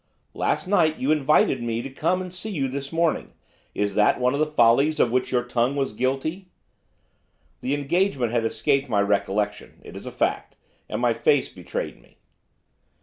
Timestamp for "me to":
1.61-1.89